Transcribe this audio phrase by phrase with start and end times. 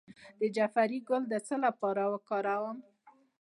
[0.39, 2.77] د جعفری ګل د څه لپاره وکاروم؟